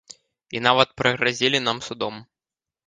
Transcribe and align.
І 0.57 0.61
нават 0.67 0.89
прыгразілі 1.03 1.63
нам 1.69 1.77
судом. 1.91 2.15